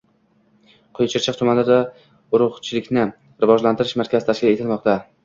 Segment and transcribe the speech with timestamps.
[0.99, 1.77] Quyi Chirchiq tumanida
[2.37, 3.05] urug‘chilikni
[3.45, 4.97] rivojlantirish markazi tashkil etilmoqda